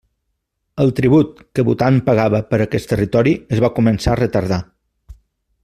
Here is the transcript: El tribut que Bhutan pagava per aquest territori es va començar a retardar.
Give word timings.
El 0.85 0.93
tribut 0.99 1.43
que 1.59 1.65
Bhutan 1.67 1.99
pagava 2.07 2.41
per 2.53 2.61
aquest 2.65 2.89
territori 2.95 3.35
es 3.57 3.63
va 3.67 3.73
començar 3.81 4.15
a 4.15 4.21
retardar. 4.23 4.61